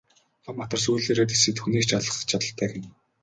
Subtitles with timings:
[0.43, 2.87] Том матар сүүлээрээ дэлсээд хүнийг ч алах чадалтай гэнэ.